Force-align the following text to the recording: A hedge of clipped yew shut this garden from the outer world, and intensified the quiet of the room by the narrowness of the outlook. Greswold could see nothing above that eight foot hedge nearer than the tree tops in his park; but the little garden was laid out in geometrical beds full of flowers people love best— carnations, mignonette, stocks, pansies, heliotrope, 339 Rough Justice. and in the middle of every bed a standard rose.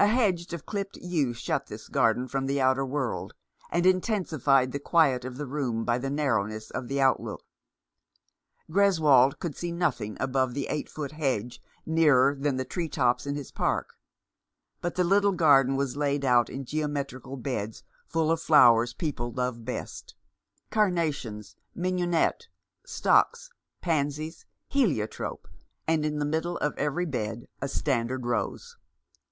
A 0.00 0.08
hedge 0.08 0.52
of 0.52 0.66
clipped 0.66 0.96
yew 0.96 1.32
shut 1.32 1.68
this 1.68 1.86
garden 1.86 2.26
from 2.26 2.46
the 2.46 2.60
outer 2.60 2.84
world, 2.84 3.34
and 3.70 3.86
intensified 3.86 4.72
the 4.72 4.80
quiet 4.80 5.24
of 5.24 5.36
the 5.36 5.46
room 5.46 5.84
by 5.84 5.96
the 5.96 6.10
narrowness 6.10 6.72
of 6.72 6.88
the 6.88 7.00
outlook. 7.00 7.44
Greswold 8.68 9.38
could 9.38 9.54
see 9.54 9.70
nothing 9.70 10.16
above 10.18 10.54
that 10.54 10.66
eight 10.72 10.88
foot 10.88 11.12
hedge 11.12 11.62
nearer 11.86 12.34
than 12.34 12.56
the 12.56 12.64
tree 12.64 12.88
tops 12.88 13.26
in 13.28 13.36
his 13.36 13.52
park; 13.52 13.94
but 14.80 14.96
the 14.96 15.04
little 15.04 15.30
garden 15.30 15.76
was 15.76 15.96
laid 15.96 16.24
out 16.24 16.50
in 16.50 16.64
geometrical 16.64 17.36
beds 17.36 17.84
full 18.08 18.32
of 18.32 18.42
flowers 18.42 18.92
people 18.92 19.30
love 19.30 19.64
best— 19.64 20.16
carnations, 20.72 21.54
mignonette, 21.76 22.48
stocks, 22.84 23.50
pansies, 23.80 24.46
heliotrope, 24.66 25.46
339 25.86 25.86
Rough 25.86 25.86
Justice. 25.86 25.94
and 25.94 26.04
in 26.04 26.18
the 26.18 26.28
middle 26.28 26.56
of 26.56 26.76
every 26.76 27.06
bed 27.06 27.46
a 27.62 27.68
standard 27.68 28.26
rose. 28.26 28.76